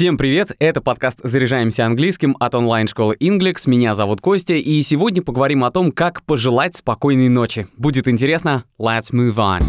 Всем 0.00 0.16
привет! 0.16 0.52
Это 0.58 0.80
подкаст 0.80 1.20
«Заряжаемся 1.22 1.84
английским» 1.84 2.34
от 2.40 2.54
онлайн-школы 2.54 3.18
Inglix. 3.20 3.64
Меня 3.66 3.94
зовут 3.94 4.22
Костя, 4.22 4.54
и 4.54 4.80
сегодня 4.80 5.22
поговорим 5.22 5.62
о 5.62 5.70
том, 5.70 5.92
как 5.92 6.22
пожелать 6.22 6.74
спокойной 6.74 7.28
ночи. 7.28 7.68
Будет 7.76 8.08
интересно? 8.08 8.64
Let's 8.78 9.12
move 9.12 9.34
on! 9.34 9.60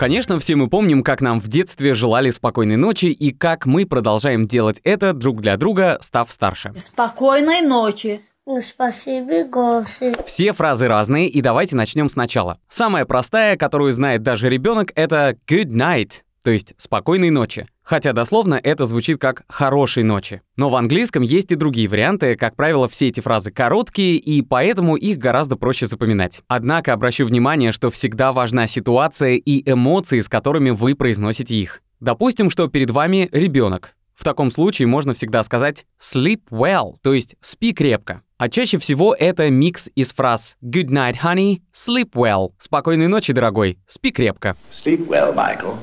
Конечно, 0.00 0.40
все 0.40 0.56
мы 0.56 0.68
помним, 0.68 1.04
как 1.04 1.20
нам 1.20 1.38
в 1.38 1.46
детстве 1.46 1.94
желали 1.94 2.30
спокойной 2.30 2.74
ночи 2.74 3.06
и 3.06 3.30
как 3.30 3.66
мы 3.66 3.86
продолжаем 3.86 4.48
делать 4.48 4.80
это 4.82 5.12
друг 5.12 5.42
для 5.42 5.56
друга, 5.56 5.98
став 6.00 6.28
старше. 6.28 6.72
Спокойной 6.76 7.60
ночи. 7.60 8.20
Ну, 8.44 8.60
спасибо, 8.60 9.44
Гоша. 9.44 10.12
Все 10.26 10.52
фразы 10.52 10.88
разные, 10.88 11.28
и 11.28 11.40
давайте 11.40 11.76
начнем 11.76 12.08
сначала. 12.08 12.58
Самая 12.68 13.04
простая, 13.04 13.56
которую 13.56 13.92
знает 13.92 14.22
даже 14.22 14.48
ребенок, 14.48 14.90
это 14.96 15.36
good 15.46 15.68
night, 15.68 16.22
то 16.42 16.50
есть 16.50 16.74
спокойной 16.76 17.30
ночи. 17.30 17.68
Хотя 17.84 18.12
дословно 18.12 18.58
это 18.60 18.84
звучит 18.84 19.20
как 19.20 19.44
«хорошей 19.48 20.02
ночи». 20.02 20.42
Но 20.56 20.70
в 20.70 20.76
английском 20.76 21.22
есть 21.22 21.52
и 21.52 21.56
другие 21.56 21.86
варианты, 21.86 22.34
как 22.34 22.56
правило, 22.56 22.88
все 22.88 23.08
эти 23.08 23.20
фразы 23.20 23.52
короткие, 23.52 24.16
и 24.16 24.42
поэтому 24.42 24.96
их 24.96 25.18
гораздо 25.18 25.54
проще 25.54 25.86
запоминать. 25.86 26.42
Однако 26.48 26.92
обращу 26.92 27.24
внимание, 27.24 27.70
что 27.70 27.90
всегда 27.90 28.32
важна 28.32 28.66
ситуация 28.66 29.34
и 29.34 29.70
эмоции, 29.70 30.18
с 30.18 30.28
которыми 30.28 30.70
вы 30.70 30.96
произносите 30.96 31.54
их. 31.54 31.80
Допустим, 32.00 32.50
что 32.50 32.66
перед 32.66 32.90
вами 32.90 33.28
ребенок. 33.30 33.94
В 34.14 34.24
таком 34.24 34.50
случае 34.50 34.88
можно 34.88 35.14
всегда 35.14 35.42
сказать 35.42 35.86
sleep 36.00 36.42
well, 36.50 36.94
то 37.02 37.14
есть 37.14 37.36
спи 37.40 37.72
крепко. 37.72 38.22
А 38.36 38.48
чаще 38.48 38.78
всего 38.78 39.14
это 39.14 39.50
микс 39.50 39.88
из 39.94 40.12
фраз 40.12 40.56
good 40.62 40.88
night, 40.88 41.16
honey, 41.22 41.60
sleep 41.72 42.10
well, 42.14 42.48
спокойной 42.58 43.06
ночи, 43.06 43.32
дорогой, 43.32 43.78
спи 43.86 44.10
крепко. 44.10 44.56
Sleep 44.68 45.06
well, 45.06 45.34
Michael. 45.34 45.76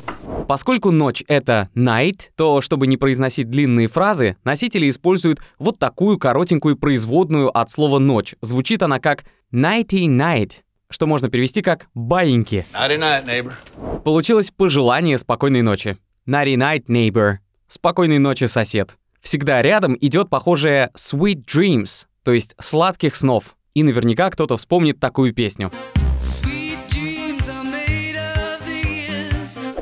Поскольку 0.45 0.91
ночь— 0.91 1.23
это 1.27 1.69
night, 1.73 2.31
то, 2.35 2.59
чтобы 2.59 2.87
не 2.87 2.97
произносить 2.97 3.49
длинные 3.49 3.87
фразы, 3.87 4.35
носители 4.43 4.89
используют 4.89 5.39
вот 5.57 5.79
такую 5.79 6.17
коротенькую 6.17 6.75
производную 6.75 7.55
от 7.57 7.69
слова 7.69 7.99
«ночь». 7.99 8.35
Звучит 8.41 8.83
она 8.83 8.99
как 8.99 9.23
nighty-night, 9.53 10.51
что 10.89 11.07
можно 11.07 11.29
перевести 11.29 11.61
как 11.61 11.87
«баиньки». 11.93 12.65
Nighty 12.73 12.99
night, 12.99 13.25
neighbor. 13.25 14.01
Получилось 14.03 14.51
пожелание 14.51 15.17
спокойной 15.17 15.61
ночи. 15.61 15.97
Nighty-night, 16.27 16.87
neighbor. 16.87 17.37
Спокойной 17.69 18.17
ночи, 18.17 18.45
сосед. 18.45 18.97
Всегда 19.21 19.61
рядом 19.61 19.95
идет 20.01 20.27
похожее 20.27 20.89
sweet 20.97 21.45
dreams, 21.45 22.07
то 22.23 22.33
есть 22.33 22.55
сладких 22.59 23.15
снов. 23.15 23.55
И 23.75 23.83
наверняка 23.83 24.31
кто-то 24.31 24.57
вспомнит 24.57 24.99
такую 24.99 25.35
песню. 25.35 25.71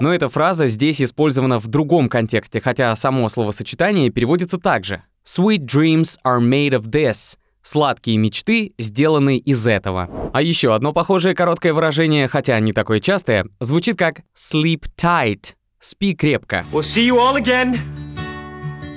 Но 0.01 0.13
эта 0.13 0.27
фраза 0.27 0.67
здесь 0.67 1.01
использована 1.01 1.59
в 1.59 1.67
другом 1.67 2.09
контексте, 2.09 2.59
хотя 2.59 2.93
само 2.97 3.29
словосочетание 3.29 4.09
переводится 4.09 4.57
так 4.57 4.83
же. 4.83 5.03
Sweet 5.25 5.65
dreams 5.65 6.17
are 6.25 6.41
made 6.41 6.71
of 6.71 6.89
this. 6.89 7.37
Сладкие 7.63 8.17
мечты 8.17 8.73
сделаны 8.77 9.37
из 9.37 9.65
этого. 9.65 10.09
А 10.33 10.41
еще 10.41 10.75
одно 10.75 10.91
похожее 10.91 11.33
короткое 11.33 11.73
выражение, 11.73 12.27
хотя 12.27 12.59
не 12.59 12.73
такое 12.73 12.99
частое, 12.99 13.47
звучит 13.61 13.97
как 13.97 14.23
sleep 14.35 14.83
tight. 14.99 15.53
Спи 15.79 16.13
крепко. 16.13 16.65
We'll 16.71 16.81
see 16.81 17.07
you 17.07 17.17
all 17.17 17.35
again. 17.35 17.79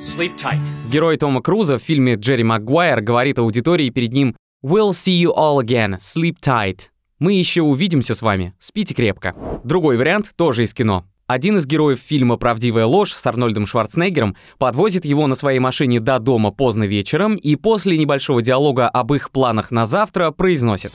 Sleep 0.01 0.37
tight. 0.37 0.59
Герой 0.91 1.17
Тома 1.19 1.43
Круза 1.43 1.79
в 1.79 1.83
фильме 1.83 2.15
«Джерри 2.15 2.43
Магуайр» 2.43 3.01
говорит 3.01 3.39
аудитории 3.39 3.91
перед 3.91 4.13
ним 4.13 4.35
«We'll 4.65 4.91
see 4.91 5.21
you 5.23 5.35
all 5.37 5.63
again. 5.63 5.99
Sleep 5.99 6.37
tight». 6.43 6.89
Мы 7.19 7.35
еще 7.35 7.61
увидимся 7.61 8.15
с 8.15 8.23
вами. 8.23 8.55
Спите 8.59 8.95
крепко. 8.95 9.35
Другой 9.63 9.99
вариант 9.99 10.33
тоже 10.37 10.65
из 10.65 10.73
кино. 10.73 11.05
Один 11.27 11.59
из 11.59 11.67
героев 11.67 12.01
фильма 12.01 12.39
«Правдивая 12.39 12.87
ложь» 12.87 13.13
с 13.13 13.25
Арнольдом 13.27 13.67
Шварценеггером 13.67 14.35
подвозит 14.59 15.05
его 15.05 15.27
на 15.27 15.35
своей 15.35 15.59
машине 15.59 16.01
до 16.01 16.19
дома 16.19 16.51
поздно 16.51 16.85
вечером 16.85 17.37
и 17.37 17.57
после 17.57 17.99
небольшого 17.99 18.43
диалога 18.43 18.89
об 18.89 19.13
их 19.13 19.31
планах 19.31 19.71
на 19.71 19.85
завтра 19.85 20.31
произносит 20.31 20.93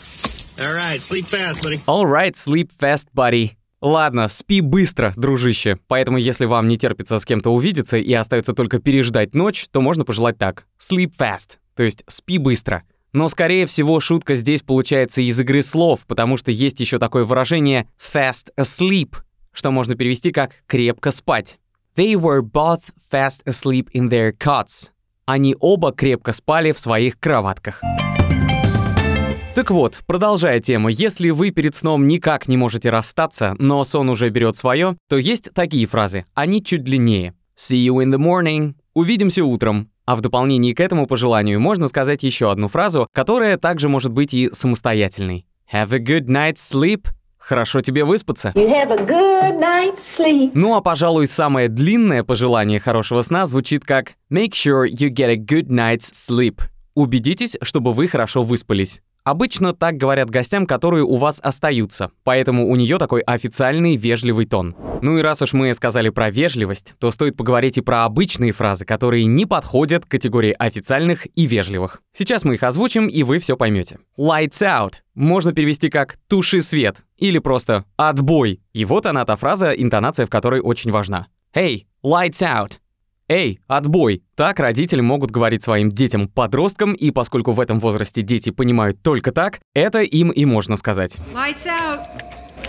All 0.57 0.73
right, 0.73 0.99
sleep 1.01 1.27
fast, 1.29 1.63
buddy. 1.63 1.79
«All 1.85 2.05
right, 2.05 2.33
sleep 2.33 2.69
fast, 2.77 3.07
buddy». 3.15 3.51
Ладно, 3.85 4.29
спи 4.29 4.61
быстро, 4.61 5.13
дружище. 5.15 5.77
Поэтому, 5.87 6.17
если 6.17 6.45
вам 6.45 6.67
не 6.67 6.75
терпится 6.75 7.19
с 7.19 7.23
кем-то 7.23 7.51
увидеться 7.51 7.97
и 7.97 8.11
остается 8.13 8.53
только 8.53 8.79
переждать 8.79 9.35
ночь, 9.35 9.67
то 9.71 9.79
можно 9.79 10.03
пожелать 10.03 10.39
так. 10.39 10.65
Sleep 10.79 11.11
fast, 11.15 11.59
то 11.75 11.83
есть 11.83 12.03
спи 12.07 12.39
быстро. 12.39 12.81
Но, 13.13 13.27
скорее 13.27 13.67
всего, 13.67 13.99
шутка 13.99 14.33
здесь 14.33 14.63
получается 14.63 15.21
из 15.21 15.39
игры 15.39 15.61
слов, 15.61 16.07
потому 16.07 16.35
что 16.37 16.49
есть 16.49 16.79
еще 16.79 16.97
такое 16.97 17.25
выражение 17.25 17.87
fast 17.99 18.47
asleep, 18.59 19.17
что 19.51 19.69
можно 19.69 19.93
перевести 19.93 20.31
как 20.31 20.63
«крепко 20.65 21.11
спать». 21.11 21.59
They 21.95 22.15
were 22.15 22.41
both 22.41 22.81
fast 23.11 23.45
asleep 23.45 23.89
in 23.93 24.09
their 24.09 24.35
cots. 24.35 24.89
Они 25.27 25.55
оба 25.59 25.91
крепко 25.91 26.31
спали 26.31 26.71
в 26.71 26.79
своих 26.79 27.19
кроватках. 27.19 27.83
Так 29.55 29.71
вот, 29.71 30.01
продолжая 30.05 30.59
тему, 30.59 30.89
если 30.89 31.29
вы 31.29 31.51
перед 31.51 31.75
сном 31.75 32.09
никак 32.09 32.49
не 32.49 32.57
можете 32.57 32.89
расстаться, 32.89 33.55
но 33.57 33.85
сон 33.85 34.09
уже 34.09 34.27
берет 34.27 34.57
свое, 34.57 34.97
то 35.07 35.15
есть 35.15 35.53
такие 35.53 35.87
фразы. 35.87 36.25
Они 36.33 36.61
чуть 36.61 36.83
длиннее. 36.83 37.35
See 37.57 37.77
you 37.77 38.03
in 38.03 38.13
the 38.13 38.17
morning. 38.17 38.73
Увидимся 38.93 39.45
утром. 39.45 39.89
А 40.05 40.17
в 40.17 40.21
дополнении 40.21 40.73
к 40.73 40.81
этому 40.81 41.07
пожеланию 41.07 41.61
можно 41.61 41.87
сказать 41.87 42.23
еще 42.23 42.51
одну 42.51 42.67
фразу, 42.67 43.07
которая 43.13 43.57
также 43.57 43.87
может 43.87 44.11
быть 44.11 44.33
и 44.33 44.49
самостоятельной. 44.51 45.45
Have 45.71 45.93
a 45.93 45.99
good 45.99 46.25
night's 46.25 46.55
sleep. 46.55 47.07
Хорошо 47.37 47.79
тебе 47.79 48.03
выспаться. 48.03 48.51
You 48.55 48.67
have 48.67 48.91
a 48.91 49.05
good 49.05 49.57
night's 49.57 49.99
sleep. 49.99 50.51
Ну 50.53 50.75
а, 50.75 50.81
пожалуй, 50.81 51.27
самое 51.27 51.69
длинное 51.69 52.25
пожелание 52.25 52.81
хорошего 52.81 53.21
сна 53.21 53.47
звучит 53.47 53.85
как 53.85 54.15
Make 54.29 54.51
sure 54.51 54.85
you 54.85 55.07
get 55.07 55.29
a 55.29 55.37
good 55.37 55.69
night's 55.69 56.11
sleep. 56.11 56.59
Убедитесь, 56.93 57.55
чтобы 57.61 57.93
вы 57.93 58.09
хорошо 58.09 58.43
выспались. 58.43 59.01
Обычно 59.25 59.73
так 59.73 59.97
говорят 59.97 60.29
гостям, 60.29 60.67
которые 60.67 61.03
у 61.03 61.17
вас 61.17 61.39
остаются, 61.43 62.11
поэтому 62.23 62.69
у 62.69 62.75
нее 62.75 62.99
такой 62.99 63.21
официальный 63.21 63.95
вежливый 63.95 64.45
тон. 64.45 64.75
Ну 65.01 65.17
и 65.17 65.23
раз 65.23 65.41
уж 65.41 65.53
мы 65.53 65.73
сказали 65.73 66.09
про 66.09 66.29
вежливость, 66.29 66.93
то 66.99 67.09
стоит 67.09 67.35
поговорить 67.35 67.79
и 67.79 67.81
про 67.81 68.05
обычные 68.05 68.51
фразы, 68.51 68.85
которые 68.85 69.25
не 69.25 69.47
подходят 69.47 70.05
к 70.05 70.09
категории 70.09 70.55
официальных 70.57 71.25
и 71.35 71.47
вежливых. 71.47 72.03
Сейчас 72.13 72.45
мы 72.45 72.53
их 72.53 72.61
озвучим, 72.61 73.07
и 73.07 73.23
вы 73.23 73.39
все 73.39 73.57
поймете. 73.57 73.97
Lights 74.15 74.61
out 74.61 74.93
можно 75.15 75.53
перевести 75.53 75.89
как 75.89 76.17
«туши 76.27 76.61
свет» 76.61 77.03
или 77.17 77.39
просто 77.39 77.85
«отбой». 77.97 78.61
И 78.73 78.85
вот 78.85 79.07
она 79.07 79.25
та 79.25 79.37
фраза, 79.37 79.71
интонация 79.71 80.27
в 80.27 80.29
которой 80.29 80.61
очень 80.61 80.91
важна. 80.91 81.25
Hey, 81.51 81.85
lights 82.03 82.43
out. 82.43 82.73
Эй, 83.27 83.59
отбой! 83.65 84.21
Так 84.35 84.59
родители 84.59 85.01
могут 85.01 85.31
говорить 85.31 85.63
своим 85.63 85.91
детям-подросткам, 85.91 86.93
и 86.93 87.09
поскольку 87.09 87.53
в 87.53 87.59
этом 87.59 87.79
возрасте 87.79 88.21
дети 88.21 88.51
понимают 88.51 89.01
только 89.01 89.31
так, 89.31 89.59
это 89.73 90.01
им 90.01 90.29
и 90.29 90.45
можно 90.45 90.77
сказать. 90.77 91.17
Lights 91.33 91.65
out. 91.65 92.01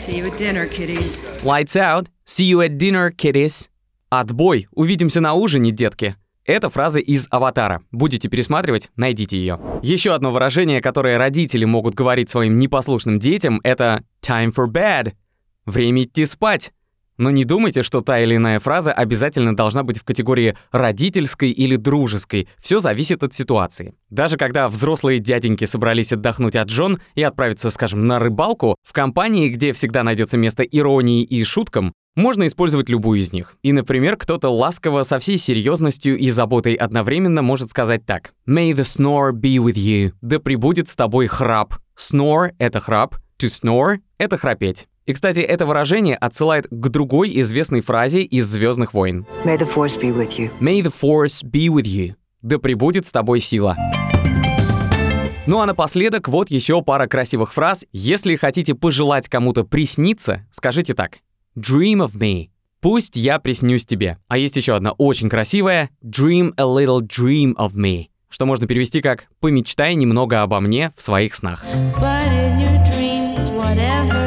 See 0.07 0.19
you 0.19 0.33
at 0.33 0.39
dinner, 0.39 0.67
kiddies. 0.67 1.19
Lights 1.43 1.77
out. 1.77 2.07
See 2.25 2.51
you 2.51 2.67
at 2.67 2.79
dinner, 2.79 3.11
kiddies. 3.15 3.69
Отбой. 4.09 4.67
Увидимся 4.71 5.21
на 5.21 5.35
ужине, 5.35 5.73
детки. 5.73 6.17
Это 6.47 6.71
фраза 6.71 7.01
из 7.01 7.27
«Аватара». 7.31 7.83
Будете 7.91 8.29
пересматривать, 8.29 8.91
найдите 8.97 9.37
ее. 9.37 9.61
Еще 9.83 10.15
одно 10.15 10.31
выражение, 10.31 10.81
которое 10.81 11.19
родители 11.19 11.65
могут 11.65 11.95
говорить 11.95 12.31
своим 12.31 12.57
непослушным 12.59 13.19
детям, 13.19 13.61
это 13.65 14.05
«time 14.23 14.55
for 14.55 14.69
bed». 14.69 15.13
Время 15.67 16.05
идти 16.05 16.25
спать. 16.25 16.73
Но 17.19 17.31
не 17.31 17.45
думайте, 17.45 17.83
что 17.83 18.01
та 18.01 18.21
или 18.21 18.37
иная 18.37 18.59
фраза 18.59 18.93
обязательно 18.93 19.57
должна 19.57 19.83
быть 19.83 19.99
в 19.99 20.05
категории 20.05 20.57
родительской 20.71 21.51
или 21.51 21.77
дружеской. 21.77 22.49
Все 22.59 22.79
зависит 22.79 23.23
от 23.23 23.35
ситуации. 23.35 23.95
Даже 24.11 24.37
когда 24.37 24.69
взрослые 24.69 25.19
дяденьки 25.19 25.65
собрались 25.65 26.13
отдохнуть 26.13 26.57
от 26.57 26.69
жен 26.69 26.99
и 27.15 27.23
отправиться, 27.23 27.71
скажем, 27.71 28.07
на 28.07 28.19
рыбалку, 28.19 28.77
в 28.83 28.93
компании, 28.93 29.49
где 29.49 29.73
всегда 29.73 30.03
найдется 30.03 30.37
место 30.37 30.63
иронии 30.63 31.23
и 31.23 31.43
шуткам, 31.45 31.93
можно 32.17 32.47
использовать 32.47 32.89
любую 32.89 33.21
из 33.21 33.33
них. 33.33 33.57
И, 33.63 33.73
например, 33.73 34.17
кто-то 34.17 34.49
ласково 34.49 35.03
со 35.03 35.19
всей 35.19 35.37
серьезностью 35.37 36.19
и 36.19 36.31
заботой 36.31 36.75
одновременно 36.75 37.43
может 37.43 37.71
сказать 37.71 38.07
так. 38.07 38.33
May 38.49 38.73
the 38.73 38.85
snore 38.85 39.33
be 39.33 39.57
with 39.57 39.75
you. 39.75 40.13
Да 40.23 40.39
пребудет 40.39 40.89
с 40.89 40.97
тобой 40.97 41.27
храп. 41.27 41.77
Snore— 41.99 42.53
это 42.59 42.81
храп. 42.81 43.17
To 43.39 43.47
snore— 43.49 43.99
это 44.19 44.39
храпеть. 44.39 44.89
И, 45.07 45.13
кстати, 45.13 45.39
это 45.39 45.67
выражение 45.67 46.17
отсылает 46.17 46.67
к 46.69 46.89
другой 46.89 47.41
известной 47.41 47.81
фразе 47.81 48.23
из 48.23 48.47
«Звездных 48.47 48.93
войн». 48.93 49.25
May 49.45 49.57
the 49.57 49.69
force 49.73 49.99
be 50.01 50.13
with 50.13 50.37
you. 50.37 50.51
May 50.61 50.83
the 50.83 50.93
force 50.93 51.45
be 51.45 51.69
with 51.69 51.85
you. 51.85 52.15
Да 52.43 52.59
пребудет 52.59 53.07
с 53.07 53.13
тобой 53.13 53.39
сила. 53.39 53.77
Ну 55.47 55.61
а 55.61 55.67
напоследок 55.67 56.29
вот 56.29 56.51
еще 56.51 56.83
пара 56.83 57.07
красивых 57.07 57.55
фраз. 57.55 57.87
Если 57.93 58.35
хотите 58.35 58.75
пожелать 58.75 59.29
кому-то 59.29 59.63
присниться, 59.63 60.45
скажите 60.51 60.93
так. 60.93 61.19
Dream 61.57 62.05
of 62.05 62.19
me. 62.19 62.49
Пусть 62.81 63.15
я 63.15 63.39
приснюсь 63.39 63.87
тебе. 63.87 64.19
А 64.27 64.39
есть 64.39 64.57
еще 64.57 64.75
одна 64.75 64.91
очень 64.91 65.29
красивая. 65.29 65.91
Dream 66.05 66.53
a 66.57 66.65
little 66.65 67.01
dream 67.01 67.55
of 67.55 67.75
me. 67.77 68.07
Что 68.29 68.45
можно 68.45 68.67
перевести 68.67 69.01
как 69.01 69.29
«помечтай 69.39 69.95
немного 69.95 70.43
обо 70.43 70.59
мне 70.59 70.91
в 70.97 71.01
своих 71.01 71.33
снах». 71.33 71.65
But 72.01 72.27
in 72.33 72.59
your 72.59 72.85
dreams, 72.93 73.49
whatever 73.51 74.26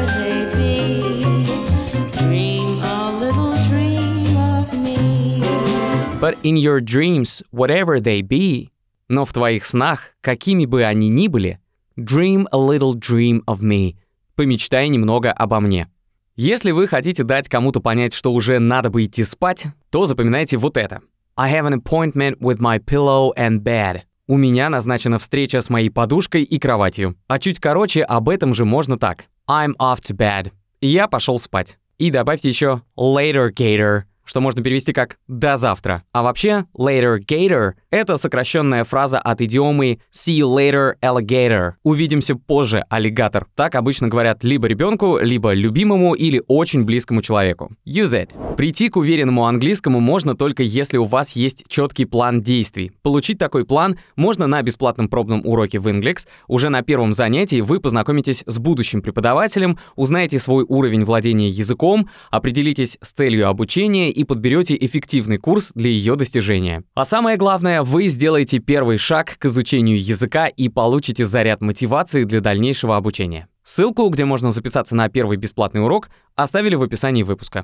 But 6.20 6.36
in 6.42 6.56
your 6.56 6.80
dreams, 6.80 7.42
whatever 7.50 7.98
they 7.98 8.20
be, 8.20 8.68
но 9.08 9.24
в 9.24 9.32
твоих 9.32 9.64
снах, 9.64 10.10
какими 10.20 10.66
бы 10.66 10.84
они 10.84 11.08
ни 11.08 11.28
были, 11.28 11.58
dream 11.96 12.46
a 12.52 12.58
little 12.58 12.92
dream 12.92 13.40
of 13.46 13.62
me. 13.62 13.96
Помечтай 14.36 14.88
немного 14.88 15.32
обо 15.32 15.60
мне. 15.60 15.88
Если 16.36 16.72
вы 16.72 16.88
хотите 16.88 17.24
дать 17.24 17.48
кому-то 17.48 17.80
понять, 17.80 18.12
что 18.12 18.34
уже 18.34 18.58
надо 18.58 18.90
бы 18.90 19.06
идти 19.06 19.24
спать, 19.24 19.68
то 19.90 20.04
запоминайте 20.04 20.58
вот 20.58 20.76
это. 20.76 21.00
I 21.36 21.50
have 21.52 21.66
an 21.66 21.82
appointment 21.82 22.38
with 22.38 22.58
my 22.58 22.78
pillow 22.78 23.30
and 23.34 23.62
bed. 23.62 24.02
У 24.26 24.36
меня 24.36 24.68
назначена 24.68 25.18
встреча 25.18 25.62
с 25.62 25.70
моей 25.70 25.88
подушкой 25.88 26.42
и 26.42 26.58
кроватью. 26.58 27.16
А 27.28 27.38
чуть 27.38 27.60
короче 27.60 28.02
об 28.02 28.28
этом 28.28 28.52
же 28.52 28.66
можно 28.66 28.98
так. 28.98 29.24
I'm 29.48 29.74
off 29.78 30.00
to 30.02 30.14
bed. 30.14 30.52
Я 30.82 31.08
пошел 31.08 31.38
спать. 31.38 31.78
И 31.96 32.10
добавьте 32.10 32.48
еще 32.50 32.82
later 32.96 33.50
gator, 33.52 34.02
что 34.30 34.40
можно 34.40 34.62
перевести 34.62 34.92
как 34.92 35.18
«до 35.26 35.56
завтра». 35.56 36.04
А 36.12 36.22
вообще, 36.22 36.66
later 36.78 37.18
gator— 37.18 37.72
это 37.90 38.16
сокращенная 38.16 38.84
фраза 38.84 39.18
от 39.18 39.40
идиомы 39.40 39.98
see 40.14 40.38
you 40.38 40.54
later 40.54 40.92
alligator. 41.02 41.72
Увидимся 41.82 42.36
позже, 42.36 42.84
аллигатор. 42.88 43.48
Так 43.56 43.74
обычно 43.74 44.06
говорят 44.06 44.44
либо 44.44 44.68
ребенку, 44.68 45.18
либо 45.18 45.52
любимому 45.52 46.14
или 46.14 46.40
очень 46.46 46.84
близкому 46.84 47.22
человеку. 47.22 47.72
Use 47.84 48.12
it. 48.12 48.54
Прийти 48.54 48.88
к 48.88 48.98
уверенному 48.98 49.46
английскому 49.46 49.98
можно 49.98 50.36
только 50.36 50.62
если 50.62 50.96
у 50.96 51.06
вас 51.06 51.34
есть 51.34 51.64
четкий 51.66 52.04
план 52.04 52.40
действий. 52.40 52.92
Получить 53.02 53.38
такой 53.38 53.64
план 53.64 53.98
можно 54.14 54.46
на 54.46 54.62
бесплатном 54.62 55.08
пробном 55.08 55.44
уроке 55.44 55.80
в 55.80 55.88
Inglex. 55.88 56.28
Уже 56.46 56.68
на 56.68 56.82
первом 56.82 57.14
занятии 57.14 57.62
вы 57.62 57.80
познакомитесь 57.80 58.44
с 58.46 58.60
будущим 58.60 59.02
преподавателем, 59.02 59.76
узнаете 59.96 60.38
свой 60.38 60.64
уровень 60.68 61.04
владения 61.04 61.48
языком, 61.48 62.08
определитесь 62.30 62.96
с 63.00 63.10
целью 63.10 63.48
обучения 63.48 64.19
и 64.20 64.24
подберете 64.24 64.76
эффективный 64.78 65.38
курс 65.38 65.72
для 65.74 65.88
ее 65.88 66.14
достижения. 66.14 66.84
А 66.94 67.06
самое 67.06 67.38
главное, 67.38 67.82
вы 67.82 68.08
сделаете 68.08 68.58
первый 68.58 68.98
шаг 68.98 69.36
к 69.38 69.46
изучению 69.46 69.98
языка 69.98 70.46
и 70.46 70.68
получите 70.68 71.24
заряд 71.24 71.62
мотивации 71.62 72.24
для 72.24 72.40
дальнейшего 72.40 72.96
обучения. 72.96 73.48
Ссылку, 73.62 74.08
где 74.10 74.26
можно 74.26 74.50
записаться 74.50 74.94
на 74.94 75.08
первый 75.08 75.38
бесплатный 75.38 75.82
урок, 75.82 76.10
оставили 76.34 76.74
в 76.74 76.82
описании 76.82 77.22
выпуска. 77.22 77.62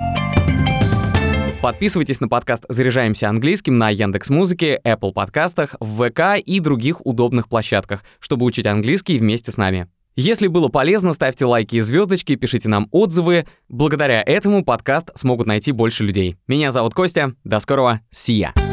Подписывайтесь 1.61 2.21
на 2.21 2.29
подкаст 2.29 2.65
«Заряжаемся 2.69 3.29
английским» 3.29 3.77
на 3.77 3.91
Яндекс 3.91 4.31
Музыке, 4.31 4.81
Apple 4.85 5.13
подкастах, 5.13 5.75
в 5.81 6.09
ВК 6.09 6.39
и 6.43 6.61
других 6.61 7.05
удобных 7.05 7.49
площадках, 7.49 8.03
чтобы 8.21 8.47
учить 8.47 8.67
английский 8.67 9.19
вместе 9.19 9.53
с 9.53 9.57
нами. 9.57 9.89
Если 10.17 10.47
было 10.47 10.69
полезно, 10.69 11.13
ставьте 11.13 11.45
лайки 11.45 11.77
и 11.77 11.81
звездочки, 11.81 12.37
пишите 12.37 12.71
нам 12.71 12.89
отзывы. 12.91 13.47
Благодаря 13.69 14.23
этому 14.25 14.65
подкаст 14.65 15.11
смогут 15.15 15.47
найти 15.47 15.73
больше 15.73 16.05
людей. 16.05 16.37
Меня 16.49 16.73
зовут 16.73 16.95
Костя. 16.95 17.35
До 17.45 17.61
скорого. 17.61 18.01
Ya. 18.27 18.66